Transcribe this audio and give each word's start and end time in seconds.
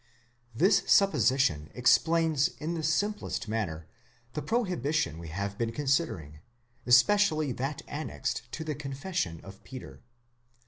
This 0.55 0.81
supposition 0.87 1.69
explains 1.75 2.47
in 2.57 2.73
the 2.73 2.81
simplest 2.81 3.47
manner 3.47 3.85
the 4.33 4.41
prohibition 4.41 5.19
we 5.19 5.27
have 5.27 5.59
been 5.59 5.71
considering, 5.71 6.39
especially 6.87 7.51
that 7.51 7.83
annexed 7.87 8.51
to 8.53 8.63
the 8.63 8.73
confession 8.73 9.39
of 9.43 9.63
Peter. 9.63 10.01